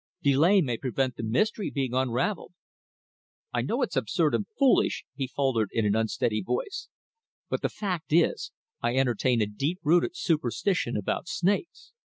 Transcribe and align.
Delay 0.23 0.61
may 0.61 0.77
prevent 0.77 1.15
the 1.15 1.21
mystery 1.21 1.69
being 1.69 1.93
unravelled." 1.93 2.53
"I 3.53 3.61
know 3.61 3.83
it's 3.83 3.95
absurd 3.95 4.33
and 4.33 4.47
foolish," 4.57 5.05
he 5.13 5.27
faltered 5.27 5.69
in 5.71 5.85
an 5.85 5.95
unsteady 5.95 6.41
voice, 6.41 6.87
"but 7.49 7.61
the 7.61 7.69
fact 7.69 8.11
is, 8.11 8.51
I 8.81 8.95
entertain 8.95 9.43
a 9.43 9.45
deep 9.45 9.77
rooted 9.83 10.15
superstition 10.15 10.97
about 10.97 11.27
snakes. 11.27 11.93